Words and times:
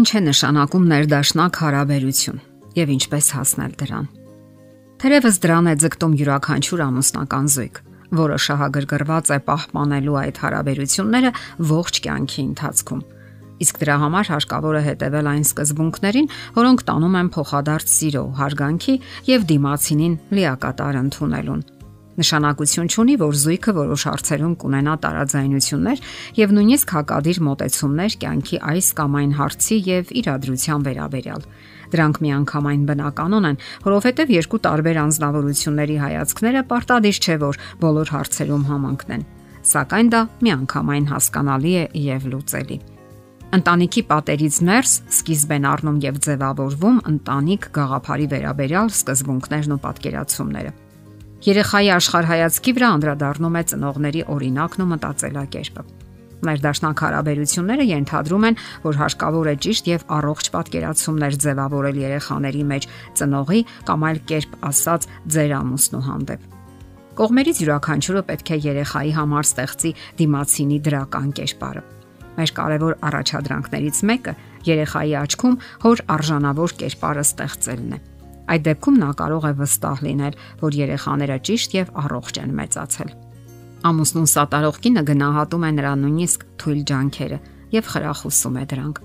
Ինչ 0.00 0.14
է 0.16 0.20
նշանակում 0.24 0.84
ներդաշնակ 0.88 1.56
հարաբերություն 1.60 2.38
եւ 2.72 2.90
ինչպես 2.94 3.26
հասնել 3.36 3.72
դրան։ 3.80 4.04
Թերևս 5.02 5.38
դրան 5.44 5.66
է 5.68 5.74
ձգտում 5.82 6.14
յուրաքանչյուր 6.20 6.82
ամուսնական 6.84 7.50
զույգ, 7.54 7.80
որը 8.20 8.38
շահագրգռված 8.44 9.32
է 9.36 9.38
պահպանելու 9.50 10.16
այդ 10.20 10.40
հարաբերությունները 10.44 11.32
ողջ 11.72 12.00
կյանքի 12.06 12.40
ընթացքում։ 12.44 13.02
Իսկ 13.60 13.82
դրա 13.84 13.96
համար 14.04 14.30
հարկավոր 14.32 14.78
է 14.80 14.82
հետևել 14.88 15.28
այն 15.34 15.44
սկզբունքներին, 15.50 16.30
որոնք 16.56 16.86
տանում 16.88 17.18
են 17.20 17.28
փոխադարձ 17.36 17.92
սիրո, 18.00 18.24
հարգանքի 18.40 18.96
եւ 19.28 19.46
դիմացինին 19.52 20.16
լիակատար 20.40 21.00
ընդունելուն 21.04 21.62
Նշանակություն 22.18 22.88
ունի, 23.00 23.14
որ 23.20 23.36
զույգը 23.38 23.72
որոշ 23.76 24.04
հարցերում 24.10 24.54
կունենա 24.60 24.94
տարաձայնություններ 25.04 26.00
եւ 26.40 26.54
նույնիսկ 26.56 26.94
հակադիր 26.96 27.38
մոտեցումներ 27.46 28.16
կյանքի 28.24 28.58
այս 28.70 28.88
կամ 28.98 29.14
այն 29.20 29.34
հարցի 29.38 29.76
եւ 29.86 30.10
իրադրության 30.20 30.84
վերաբերյալ։ 30.90 31.44
Դրանք 31.90 32.20
միանգամայն 32.26 32.82
բնականon 32.90 33.48
են, 33.50 33.60
որովհետեւ 33.86 34.34
երկու 34.36 34.60
տարբեր 34.66 35.00
անznավորությունների 35.06 35.96
հայացքները 36.02 36.62
պարտադիր 36.70 37.20
չէ, 37.20 37.36
որ 37.46 37.60
բոլոր 37.80 38.12
հարցերում 38.14 38.66
համընկնեն։ 38.70 39.24
Սակայն 39.70 40.10
դա 40.10 40.20
միանգամայն 40.44 41.08
հասկանալի 41.10 41.72
է 41.80 41.84
եւ 42.10 42.28
լուծելի։ 42.34 42.78
Ընտանիքի 43.50 44.02
պատերից 44.06 44.56
ներս 44.66 44.92
սկիզբ 45.10 45.56
են 45.56 45.64
առնում 45.70 45.98
եւ 46.04 46.20
ձևավորվում 46.26 47.00
ընտանիք 47.10 47.66
գաղափարի 47.74 48.30
վերաբերյալ 48.30 48.94
սկզբունքներն 48.94 49.74
ու 49.74 49.80
պատկերացումները։ 49.88 50.89
Երեխայի 51.40 51.88
աշխարհայացքի 51.94 52.72
վրա 52.76 52.88
անդրադառնում 52.94 53.54
է 53.56 53.60
ծնողների 53.70 54.22
օրինակն 54.28 54.82
ու 54.84 54.88
մտածելակերպը։ 54.90 55.84
Ներդաշնակ 56.40 57.00
հարաբերությունները 57.04 57.86
ենթադրում 57.90 58.44
են, 58.48 58.58
որ 58.84 58.98
հարկավոր 59.00 59.48
է 59.48 59.54
ճիշտ 59.64 59.88
եւ 59.90 60.04
առողջ 60.16 60.50
պատկերացումներ 60.56 61.38
ձևավորել 61.44 62.00
երեխաների 62.00 62.64
մեջ 62.72 62.88
ծնողի 63.20 63.62
կամ 63.88 64.04
այլ 64.10 64.20
կերպ 64.28 64.58
ասած 64.68 65.08
ձեր 65.36 65.56
ամուսնու 65.60 66.02
հանդեպ։ 66.10 66.46
Կողմերից 67.20 67.64
յուրաքանչյուրը 67.64 68.22
պետք 68.28 68.52
է 68.52 68.60
երեխայի 68.68 69.16
համար 69.16 69.48
ստեղծի 69.50 69.96
դիմացինի 70.20 70.78
դրական 70.88 71.34
կերպարը։ 71.40 71.82
Մեր 72.36 72.54
կարևոր 72.60 72.94
առաջադրանքներից 73.10 74.04
մեկը 74.12 74.36
երեխայի 74.70 75.18
աչքում 75.24 75.58
հոր 75.88 76.06
արժանավոր 76.20 76.78
կերպարը 76.84 77.28
ստեղծելն 77.30 77.92
է։ 77.96 78.00
Այդ 78.50 78.62
դեպքում 78.66 78.96
նա 79.00 79.10
կարող 79.20 79.44
է 79.46 79.52
վստահ 79.60 80.00
լինել, 80.06 80.38
որ 80.60 80.76
երեխաները 80.80 81.36
ճիշտ 81.46 81.74
եւ 81.76 81.92
առողջ 82.02 82.40
են 82.40 82.54
մեծացել։ 82.60 83.10
Ամուսնուն 83.90 84.28
սատարող 84.30 84.78
կինը 84.84 85.02
գնահատում 85.10 85.64
է 85.64 85.70
նրա 85.76 85.92
նույնիսկ 86.00 86.42
թույլ 86.60 86.80
ջանքերը 86.90 87.38
եւ 87.70 87.90
խրախուսում 87.94 88.56
է 88.60 88.64
դրանք։ 88.70 88.98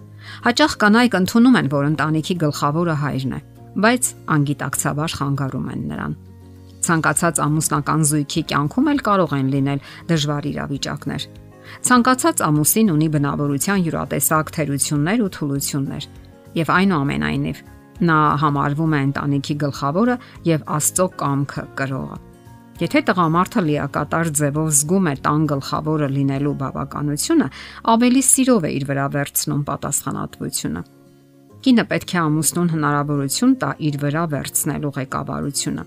Հաճախ 0.46 0.74
կանայք 0.82 1.18
ընդունում 1.22 1.58
են, 1.62 1.70
որ 1.76 1.84
ընտանիքի 1.92 2.36
գլխավորը 2.42 2.96
հայրն 3.06 3.36
է, 3.36 3.40
բայց 3.86 4.04
անգիտակցաբար 4.36 5.16
խանգարում 5.20 5.70
են 5.76 5.86
նրան։ 5.94 6.18
Ցանկացած 6.86 7.40
ամուսնական 7.46 8.02
զույգի 8.09 8.42
կյանքում 8.50 8.90
էլ 8.94 9.00
կարող 9.06 9.32
են 9.36 9.48
լինել 9.56 9.86
դժվար 10.09 10.50
իրավիճակներ։ 10.50 11.24
Ցանկացած 11.86 12.44
ամուսին 12.46 12.92
ունի 12.94 13.08
բնավորության 13.16 13.86
յուրատեսակ 13.86 14.52
թերություններ 14.58 15.24
ու 15.26 15.32
թուլություններ, 15.36 16.04
եւ 16.62 16.74
այնուամենայնիվ 16.76 17.64
Նա 18.04 18.20
համարվում 18.42 18.94
է 18.96 19.00
ընտանիքի 19.08 19.56
գլխավորը 19.62 20.16
եւ 20.50 20.64
Աստծո 20.76 21.06
կամքը 21.22 21.64
կրողը։ 21.80 22.18
Եթե 22.76 23.02
տղամարդը 23.08 23.62
լիակատար 23.66 24.30
ձևով 24.36 24.72
զգում 24.76 25.06
է 25.08 25.14
տան 25.24 25.44
գլխավորը 25.48 26.10
լինելու 26.12 26.56
բավականությունը, 26.60 27.48
ավելի 27.96 28.24
սիրով 28.30 28.68
է 28.68 28.72
իր 28.76 28.86
վրա 28.90 29.06
վերցնում 29.16 29.62
պատասխանատվությունը։ 29.69 30.81
Կինը 31.66 31.86
պետք 31.96 32.12
է 32.16 32.19
ամուսնուն 32.25 32.72
հնարավորություն 32.75 33.53
տա 33.64 33.69
իր 33.88 33.96
վրա 34.03 34.24
վերցնելու 34.36 34.92
ղեկավարությունը։ 35.00 35.86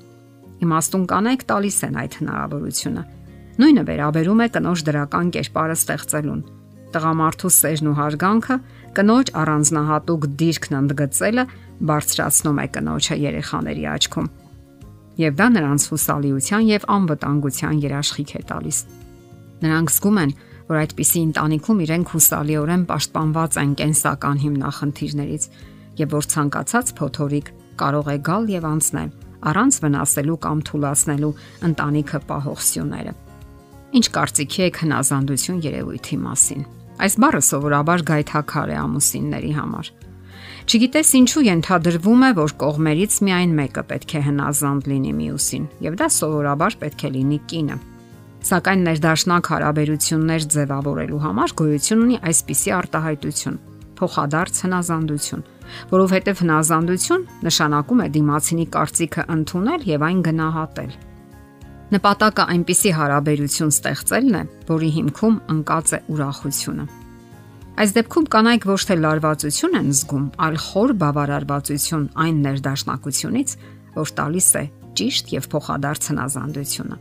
Իմաստուն 0.64 1.04
կանայք 1.12 1.44
տալիս 1.52 1.78
են 1.88 1.98
այդ 2.02 2.16
հնարավորությունը։ 2.18 3.02
Նույնը 3.58 3.82
վերաբերում 3.88 4.40
է 4.42 4.48
կնոջ 4.56 4.82
դրական 4.88 5.30
կերպարը 5.36 5.76
ստեղծելուն։ 5.78 6.42
Տղամարդու 6.88 7.52
սերն 7.52 7.88
ու 7.92 7.96
հարգանքը, 7.98 8.56
կնոջ 8.96 9.30
առանձնահատուկ 9.38 10.22
դիրքն 10.40 10.76
ընդգծելը 10.78 11.44
բարձրացնում 11.88 12.58
է 12.58 12.66
կնոջը 12.74 13.16
երեխաների 13.22 13.84
աչքում։ 13.94 14.28
Եվ 15.18 15.38
դա 15.38 15.46
նրանց 15.54 15.82
հուսալիության 15.92 16.68
եւ 16.68 16.84
անվտանգության 16.98 17.80
երաշխիք 17.84 18.32
է 18.38 18.42
տալիս։ 18.48 18.78
Նրանք 19.58 19.92
զգում 19.94 20.18
են, 20.22 20.32
որ 20.68 20.76
այդպիսի 20.78 21.20
ընտանիքում 21.28 21.78
իրենք 21.84 22.12
հուսալիորեն 22.14 22.82
պաշտպանված 22.88 23.58
են 23.62 23.72
կենսական 23.78 24.42
հիմնախնդիրներից 24.44 25.44
եւ 25.98 26.12
որ 26.18 26.28
ցանկացած 26.34 26.92
փոթորիկ 26.98 27.46
կարող 27.78 28.10
է 28.14 28.16
գալ 28.28 28.44
եւ 28.52 28.68
անցնել 28.68 29.10
առանց 29.48 29.78
վնասելու 29.84 30.38
կամ 30.44 30.62
թուլացնելու 30.68 31.34
ընտանիքը 31.68 32.20
պահող 32.28 32.60
սյուները։ 32.68 33.12
Ինչ 33.98 34.06
կարծիքի 34.18 34.62
եք 34.68 34.80
հնազանդություն 34.82 35.62
երևույթի 35.68 36.16
մասին։ 36.26 36.64
Այս 36.98 37.14
բառը 37.22 37.42
սովորաբար 37.48 38.04
գայթակար 38.10 38.72
է 38.74 38.76
ամուսինների 38.82 39.52
համար։ 39.58 39.90
Չգիտես 40.68 41.12
ինչու 41.18 41.44
ենթադրվում 41.48 42.24
է, 42.28 42.30
որ 42.38 42.54
կողմերից 42.62 43.14
միայն 43.28 43.54
մեկը 43.58 43.84
պետք 43.88 44.14
է 44.18 44.20
հնազանդ 44.28 44.90
լինի 44.92 45.12
մյուսին, 45.18 45.64
եւ 45.88 45.96
դա 45.98 46.08
սովորաբար 46.18 46.76
պետք 46.82 47.04
է 47.08 47.10
լինի 47.18 47.38
կինը։ 47.48 47.78
Սակայն 48.48 48.84
ներդաշնակ 48.88 49.48
հարաբերություններ 49.52 50.44
ձևավորելու 50.54 51.22
համար 51.24 51.54
գոյություն 51.58 52.04
ունի 52.04 52.18
այսպիսի 52.28 52.74
արտահայտություն՝ 52.78 53.58
փոխադարձ 53.98 54.60
հնազանդություն, 54.68 55.42
որովհետև 55.90 56.42
հնազանդություն 56.44 57.26
նշանակում 57.48 58.02
է 58.04 58.08
դիմացինի 58.14 58.66
կարծիքը 58.78 59.26
ընդունել 59.34 59.86
եւ 59.88 60.06
այն 60.08 60.22
գնահատել։ 60.28 60.96
Նպատակը 61.88 62.44
այնպիսի 62.52 62.90
հարաբերություն 62.98 63.74
ստեղծելն 63.74 64.34
է, 64.38 64.42
որի 64.68 64.90
հիմքում 64.98 65.36
ընկած 65.56 65.92
է 65.98 66.00
ուրախությունը։ 66.14 66.84
Այս 67.78 67.92
դեպքում 67.94 68.24
կանայք 68.26 68.64
ոչ 68.66 68.80
թե 68.88 68.94
լարվածություն 68.98 69.76
են 69.78 69.90
զգում, 69.94 70.22
այլ 70.42 70.56
խոր 70.58 70.92
բավարարվածություն 70.98 72.06
այն 72.24 72.40
ներդաշնակությունից, 72.42 73.52
որ 73.94 74.10
տալիս 74.18 74.48
է 74.58 74.62
ճիշտ 74.98 75.30
եւ 75.36 75.46
փոխադարձ 75.52 76.08
հնազանդությունը։ 76.10 76.96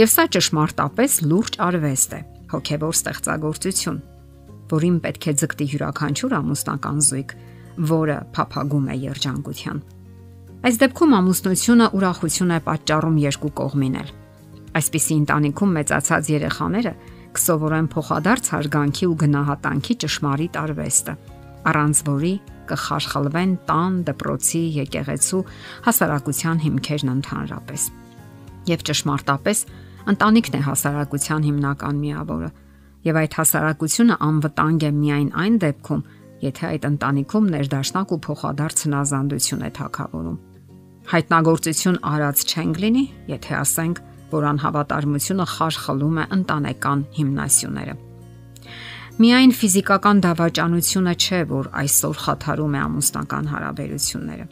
Եվ 0.00 0.08
սա 0.14 0.24
ճշմարտապես 0.32 1.18
լուրջ 1.28 1.58
արվեստ 1.68 2.14
է, 2.16 2.20
հոգեվոր 2.54 2.96
ստեղծագործություն, 3.04 4.00
որին 4.72 4.96
պետք 5.04 5.28
է 5.28 5.34
ձգտի 5.44 5.66
յուրաքանչյուր 5.74 6.36
ամուսնական 6.40 7.04
զույգ, 7.04 7.34
որը 7.92 8.16
փափագում 8.32 8.86
է 8.88 8.96
երջանկության։ 9.04 9.82
Այս 10.64 10.78
դեպքում 10.80 11.14
ամուսնությունը 11.20 11.86
ուրախություն 12.00 12.54
է 12.54 12.58
պատճառում 12.64 13.18
երկու 13.28 13.52
կողմին 13.60 13.98
Այսպիսի 14.74 15.14
ընտանիքում 15.20 15.74
մեծացած 15.78 16.28
երեխաները 16.32 16.92
կսովորեն 17.34 17.86
փոխադարձ 17.94 18.50
հարգանքի 18.54 19.06
ու 19.10 19.16
գնահատանքի 19.24 19.94
ճշմարիտ 20.04 20.58
արվեստը, 20.64 21.14
առանց 21.70 22.02
որի 22.08 22.34
կխարխլվեն 22.70 23.54
տան, 23.68 23.96
դպրոցի, 24.08 24.62
եկեղեցու 24.78 25.40
հասարակության 25.84 26.62
հիմքերն 26.64 27.12
ընդհանրապես։ 27.14 27.82
Եվ 28.70 28.84
ճշմարտապես 28.88 29.58
ընտանիքն 30.14 30.54
է 30.54 30.60
հասարակության 30.68 31.44
հիմնական 31.48 32.00
միավորը, 32.04 32.50
եւ 33.04 33.18
այդ 33.20 33.36
հասարակությունը 33.40 34.16
անվտանգ 34.24 34.84
է 34.84 34.90
միայն 35.04 35.30
այն 35.44 35.56
դեպքում, 35.64 36.02
եթե 36.44 36.64
այդ 36.70 36.86
ընտանիքում 36.88 37.46
ներդաշնակ 37.54 38.14
ու 38.14 38.20
փոխադարձ 38.24 38.84
հնազանդություն 38.84 39.64
է 39.64 39.70
թակավորում։ 39.78 40.38
Հայտնագործություն 41.04 41.98
արած 42.14 42.44
չենք 42.48 42.80
լինի, 42.84 43.04
եթե 43.28 43.56
ասենք, 43.60 44.00
որ 44.32 44.48
անհավատարմությունը 44.54 45.46
խարխլում 45.54 46.18
է 46.22 46.24
ընտանեկան 46.38 47.04
հիմնասյուները։ 47.18 47.94
Միայն 49.14 49.52
ֆիզիկական 49.54 50.20
դավաճանությունը 50.24 51.12
չէ, 51.14 51.40
որ 51.50 51.66
այսօր 51.84 52.16
խաթարում 52.24 52.72
է 52.74 52.80
ամուսնական 52.84 53.44
հարաբերությունները։ 53.52 54.46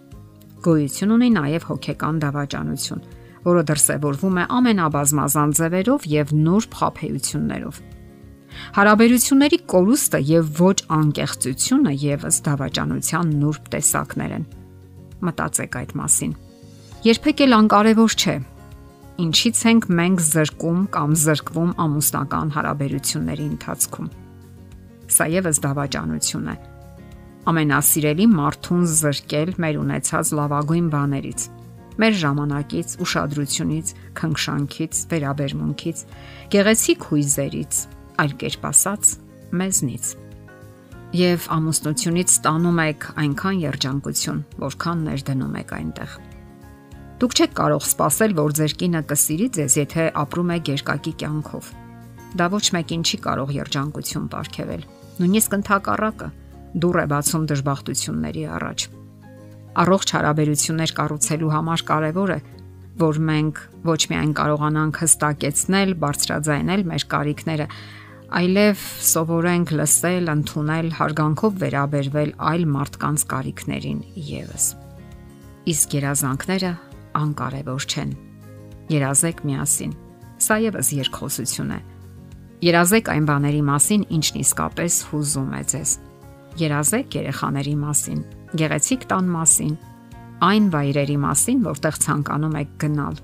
Գոյություն 0.63 1.15
ունի 1.17 1.31
նաև 1.35 1.67
հոգեկան 1.67 2.21
դավաճանություն, 2.23 3.03
որը 3.43 3.63
դրսևորվում 3.73 4.39
է 4.39 4.45
ամենաբազմազան 4.59 5.55
ձևերով 5.59 6.07
եւ 6.13 6.35
նուրբ 6.47 6.77
խափեություններով։ 6.79 7.81
Հարաբերությունների 8.77 9.59
կորուստը 9.73 10.21
եւ 10.29 10.51
ոչ 10.63 10.79
անկեղծությունը 11.03 11.93
եւս 12.03 12.39
դավաճանության 12.47 13.35
նուրբ 13.43 13.69
տեսակներ 13.75 14.35
են։ 14.39 14.47
Մտածեք 15.27 15.79
այդ 15.83 15.95
մասին։ 15.99 16.33
Երբեք 17.03 17.43
էլ 17.43 17.57
անկարևոր 17.59 18.15
չէ, 18.23 18.37
ինչից 19.23 19.63
ենք 19.71 19.89
մենք 20.03 20.23
զրկում 20.27 20.83
կամ 20.97 21.17
զրկվում 21.23 21.73
ամուսնական 21.85 22.53
հարաբերությունների 22.57 23.47
ընթացքում։ 23.53 24.13
Սա 25.13 25.27
եւս 25.33 25.61
դավաճանություն 25.67 26.47
է։ 26.53 26.57
Ամենասիրելի 27.53 28.27
մարդուն 28.33 28.85
զրկել 29.03 29.53
մեր 29.63 29.79
ունեցած 29.83 30.33
լավագույն 30.39 30.89
բաներից 30.93 31.51
մեր 32.03 32.15
ժամանակից, 32.23 32.95
ուշադրությունից, 33.05 33.93
քնքշանքից, 34.17 35.01
վերաբերմունքից, 35.13 36.03
գեղեցիկ 36.55 37.07
հույզերից, 37.13 37.81
այլ 38.23 38.37
կերպ 38.43 38.69
ասած, 38.73 39.15
մեզնից։ 39.61 40.13
եւ 41.13 41.47
ամուսնությունից 41.53 42.31
ստանում 42.33 42.79
եք 42.89 43.07
այնքան 43.21 43.57
երջանկություն, 43.69 44.45
որքան 44.63 45.03
ներդնում 45.13 45.59
եք 45.61 45.75
այնտեղ։ 45.77 46.32
Դուք 47.23 47.35
չեք 47.39 47.53
կարող 47.55 47.85
սпасել, 47.87 48.33
որ 48.35 48.55
ձեր 48.59 48.73
կինը 48.81 49.01
կսիրի 49.07 49.45
ձեզ, 49.55 49.75
եթե 49.79 50.05
ապրում 50.19 50.49
է 50.51 50.57
ģերկակի 50.67 51.13
կյանքով։ 51.23 51.69
Դա 52.41 52.49
ոչ 52.51 52.63
մեկին 52.75 53.05
չի 53.07 53.19
կարող 53.23 53.53
երջանկություն 53.55 54.27
ապարգևել։ 54.27 54.83
Նույնիսկ 55.23 55.55
ընդհակառակը 55.59 56.29
դուր 56.83 56.99
է 56.99 57.07
բացում 57.13 57.47
դժբախտությունների 57.53 58.45
առաջ։ 58.59 58.87
Առողջ 59.83 60.15
հարաբերություններ 60.19 60.95
կառուցելու 60.99 61.55
համար 61.55 61.87
կարևոր 61.93 62.33
է, 62.35 62.41
որ 63.07 63.23
մենք 63.31 63.65
ոչ 63.87 64.01
միայն 64.11 64.33
կարողանանք 64.43 65.03
հստակեցնել, 65.07 65.97
բարձրաձայնել 66.03 66.87
մեր 66.91 67.05
կարիքները, 67.15 67.67
այլև 68.43 68.87
սովորենք 69.15 69.77
լսել, 69.79 70.33
ընդունել, 70.33 70.95
հարգանքով 70.99 71.59
վերաբերվել 71.63 72.31
այլ 72.51 72.71
մարդկանց 72.77 73.27
կարիքներին 73.31 74.07
եւս։ 74.33 74.73
Իսկ 75.73 76.01
երազանքները 76.03 76.73
անկարևոր 77.19 77.87
չեն։ 77.89 78.13
Երազեք 78.93 79.43
միասին։ 79.49 79.93
Սա 80.43 80.57
եւս 80.63 80.93
երկխոսություն 80.99 81.75
է։ 81.77 81.81
Երազեք 82.63 83.11
այն 83.13 83.29
բաների 83.31 83.63
մասին, 83.69 84.07
ինչն 84.17 84.41
իսկապես 84.43 84.97
հուզում 85.11 85.53
է 85.53 85.63
ձեզ։ 85.73 85.93
Երազեք 86.63 87.17
երեխաների 87.19 87.77
մասին, 87.83 88.25
գեղեցիկ 88.63 89.07
տան 89.13 89.31
մասին, 89.37 89.77
այն 90.53 90.65
վայրերի 90.73 91.19
մասին, 91.23 91.63
որտեղ 91.69 92.01
ցանկանում 92.07 92.59
եք 92.63 92.75
գնալ 92.83 93.23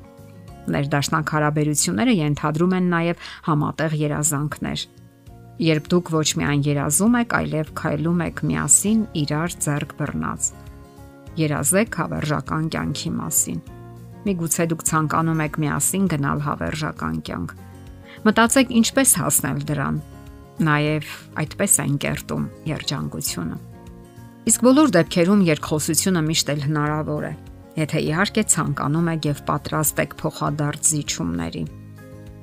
ներդաշնակ 0.68 1.30
հարաբերությունները 1.32 2.14
ենթադրում 2.18 2.74
են 2.76 2.88
նաև 2.92 3.28
համատեղ 3.48 3.94
երազանքներ 4.04 4.82
երբ 5.58 5.88
դուք 5.90 6.10
ոչ 6.14 6.28
միայն 6.38 6.60
երազում 6.68 7.16
եք, 7.18 7.32
այլև 7.38 7.70
քայլում 7.78 8.20
եք 8.28 8.42
միասին 8.46 9.00
իրար 9.22 9.56
ձեռք 9.64 9.94
բռնած։ 9.98 10.50
Երազեք 11.38 11.98
հավերժական 11.98 12.68
կյանքի 12.74 13.10
մասին։ 13.18 13.58
Միգուցե 14.26 14.66
դուք 14.72 14.84
ցանկանում 14.88 15.42
եք 15.46 15.58
միասին 15.62 16.06
գնալ 16.12 16.42
հավերժական 16.46 17.18
կյանք։ 17.28 17.52
Մտածեք 18.26 18.72
ինչպես 18.80 19.12
հասնել 19.22 19.60
դրան։ 19.68 20.00
Նաև 20.68 21.12
այդպես 21.42 21.76
այն 21.84 21.98
կերտում 22.02 22.48
երջանկությունը։ 22.72 23.58
Իսկ 24.48 24.64
բոլոր 24.68 24.94
դեպքերում 24.98 25.44
երկխոսությունը 25.48 26.24
միշտ 26.28 26.50
էլ 26.54 26.64
հնարավոր 26.66 27.28
է, 27.28 27.32
եթե 27.78 28.02
իհարկե 28.08 28.44
ցանկանում 28.54 29.12
եք 29.14 29.28
եւ 29.28 29.44
պատրաստ 29.52 30.02
եք 30.02 30.18
փոխադարձ 30.24 30.90
զիջումների։ 30.94 31.64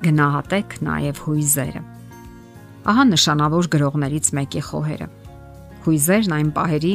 Գնահատեք 0.06 0.80
նաև 0.86 1.22
հույզերը 1.26 1.84
Ահա 2.86 3.02
նշանավոր 3.10 3.66
գրողներից 3.72 4.28
մեկի 4.38 4.60
խոհերը։ 4.62 5.06
Հույզերն 5.86 6.34
այն 6.36 6.50
պահերի, 6.54 6.92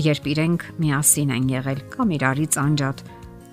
երբ 0.00 0.28
իրենք 0.32 0.62
միասին 0.80 1.34
են 1.34 1.50
եղել 1.52 1.82
կամ 1.92 2.14
իրարից 2.16 2.56
անջատ։ 2.62 3.02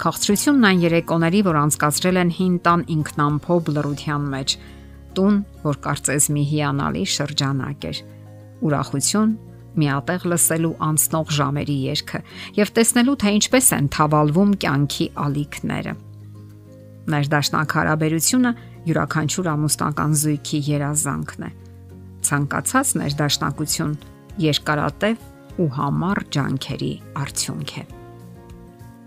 Քաղցրությունն 0.01 0.65
այն 0.65 0.79
երեկոների, 0.81 1.41
որ 1.45 1.57
անցկացրել 1.61 2.19
են 2.21 2.31
հին 2.37 2.55
տան 2.65 2.83
ինքնամփոբ 2.95 3.71
լռության 3.75 4.23
մեջ, 4.31 4.55
տուն, 5.17 5.37
որ 5.61 5.79
կարծես 5.85 6.27
մի 6.33 6.43
հիանալի 6.51 7.03
շրջանակ 7.15 7.87
էր։ 7.91 8.01
Ուրախություն, 8.65 9.35
միատեղ 9.81 10.25
լսելու 10.31 10.73
անցնող 10.89 11.33
ժամերի 11.37 11.77
երգը 11.91 12.21
եւ 12.57 12.73
տեսնելու 12.81 13.17
թե 13.21 13.35
ինչպես 13.37 13.71
են 13.77 13.89
թավալվում 13.95 14.51
կյանքի 14.65 15.07
ալիքները։ 15.25 15.95
Ներդաշնակ 17.11 17.77
հարաբերությունը 17.77 18.51
յուրաքանչյուր 18.89 19.51
ամուսնական 19.53 20.17
զույգի 20.21 20.59
երազանքն 20.71 21.47
է 21.47 21.51
ցանկացած 22.27 22.93
ներդաշնակություն 23.01 23.95
երկարատև 24.49 25.25
ու 25.61 25.71
համառ 25.77 26.23
ջանքերի 26.37 26.93
արդյունք 27.25 27.73
է։ 27.81 28.00